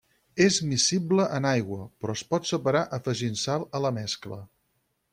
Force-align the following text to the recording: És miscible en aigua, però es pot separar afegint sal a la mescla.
És 0.45 0.55
miscible 0.69 1.25
en 1.41 1.47
aigua, 1.51 1.79
però 2.05 2.17
es 2.21 2.25
pot 2.33 2.51
separar 2.55 2.83
afegint 3.01 3.41
sal 3.47 3.71
a 3.81 3.87
la 3.89 3.97
mescla. 4.03 4.43